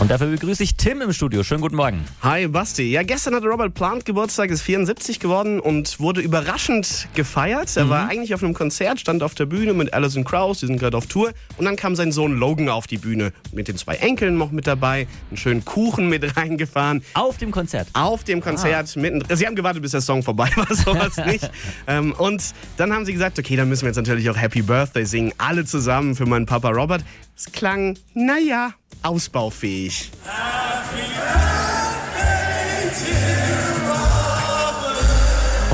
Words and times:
Und 0.00 0.10
dafür 0.10 0.26
begrüße 0.26 0.64
ich 0.64 0.74
Tim 0.74 1.00
im 1.00 1.12
Studio. 1.12 1.44
Schönen 1.44 1.60
guten 1.60 1.76
Morgen. 1.76 2.04
Hi 2.22 2.48
Basti. 2.48 2.90
Ja, 2.90 3.04
gestern 3.04 3.36
hatte 3.36 3.46
Robert 3.46 3.72
Plant 3.74 4.04
Geburtstag, 4.04 4.50
ist 4.50 4.62
74 4.62 5.20
geworden 5.20 5.60
und 5.60 6.00
wurde 6.00 6.20
überraschend 6.20 7.06
gefeiert. 7.14 7.76
Er 7.76 7.88
war 7.88 8.08
eigentlich 8.08 8.34
auf 8.34 8.42
einem 8.42 8.52
Konzert, 8.52 8.98
stand 8.98 9.22
auf 9.22 9.36
der 9.36 9.46
Bühne 9.46 9.74
mit 9.74 9.94
Alison 9.94 10.24
Krauss, 10.24 10.58
die 10.58 10.66
sind 10.66 10.78
gerade 10.78 10.96
auf 10.96 11.06
Tour. 11.06 11.32
Und 11.56 11.66
dann 11.66 11.76
kam 11.76 11.94
sein 11.94 12.10
Sohn 12.10 12.36
Logan 12.36 12.68
auf 12.68 12.88
die 12.88 12.98
Bühne 12.98 13.32
mit 13.52 13.68
den 13.68 13.76
zwei 13.76 13.94
Enkeln 13.94 14.36
noch 14.36 14.50
mit 14.50 14.66
dabei, 14.66 15.06
einen 15.30 15.36
schönen 15.36 15.64
Kuchen 15.64 16.08
mit 16.08 16.36
reingefahren. 16.36 17.04
Auf 17.14 17.38
dem 17.38 17.52
Konzert. 17.52 17.86
Auf 17.92 18.24
dem 18.24 18.40
Konzert 18.40 18.96
mitten. 18.96 19.22
Sie 19.32 19.46
haben 19.46 19.54
gewartet, 19.54 19.82
bis 19.82 19.92
der 19.92 20.00
Song 20.00 20.24
vorbei 20.24 20.50
war, 20.56 20.66
sowas 20.74 21.16
nicht. 21.26 21.48
ähm, 21.86 22.12
und 22.18 22.42
dann 22.76 22.92
haben 22.92 23.04
sie 23.06 23.12
gesagt, 23.12 23.38
okay, 23.38 23.54
dann 23.54 23.68
müssen 23.68 23.82
wir 23.82 23.90
jetzt 23.90 23.96
natürlich 23.96 24.28
auch 24.28 24.36
Happy 24.36 24.62
Birthday 24.62 25.04
singen, 25.04 25.32
alle 25.38 25.64
zusammen 25.64 26.16
für 26.16 26.26
meinen 26.26 26.46
Papa 26.46 26.70
Robert. 26.70 27.04
Es 27.36 27.50
klang, 27.52 27.96
naja, 28.14 28.74
ausbaufähig. 29.02 30.10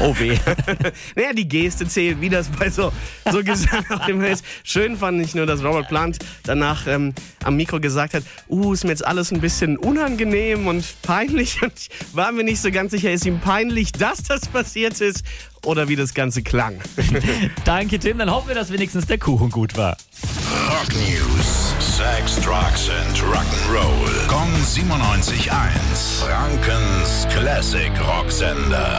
Oh 0.00 0.14
weh. 0.18 0.36
Naja, 1.16 1.32
die 1.32 1.48
Geste 1.48 1.86
zählt, 1.86 2.20
wie 2.20 2.28
das 2.28 2.48
bei 2.48 2.68
so, 2.68 2.92
so 3.30 3.42
Gesang 3.42 3.84
auf 3.90 4.04
dem 4.06 4.22
ist. 4.22 4.44
Schön 4.62 4.96
fand 4.96 5.20
ich 5.22 5.34
nur, 5.34 5.46
dass 5.46 5.62
Robert 5.62 5.88
Plant 5.88 6.18
danach 6.42 6.86
ähm, 6.86 7.14
am 7.42 7.56
Mikro 7.56 7.80
gesagt 7.80 8.14
hat, 8.14 8.22
uh, 8.48 8.72
ist 8.72 8.84
mir 8.84 8.90
jetzt 8.90 9.06
alles 9.06 9.32
ein 9.32 9.40
bisschen 9.40 9.78
unangenehm 9.78 10.66
und 10.66 10.84
peinlich. 11.02 11.54
Und 11.62 11.72
ich 11.76 11.88
war 12.12 12.32
mir 12.32 12.44
nicht 12.44 12.60
so 12.60 12.70
ganz 12.70 12.90
sicher, 12.90 13.12
ist 13.12 13.24
ihm 13.24 13.40
peinlich, 13.40 13.92
dass 13.92 14.22
das 14.22 14.46
passiert 14.46 15.00
ist 15.00 15.24
oder 15.64 15.88
wie 15.88 15.96
das 15.96 16.12
Ganze 16.12 16.42
klang. 16.42 16.80
Danke, 17.64 17.98
Tim. 17.98 18.18
Dann 18.18 18.30
hoffen 18.30 18.48
wir, 18.48 18.54
dass 18.54 18.70
wenigstens 18.72 19.06
der 19.06 19.18
Kuchen 19.18 19.50
gut 19.50 19.76
war. 19.76 19.96
Rock 20.68 20.92
News. 20.94 21.83
Sex, 21.94 22.40
Drugs 22.40 22.88
and 22.88 23.16
Rock'n'Roll. 23.18 24.26
Kong 24.28 24.50
97.1. 24.50 26.24
Frankens 26.24 27.24
Classic 27.32 27.92
Rocksender. 27.92 28.94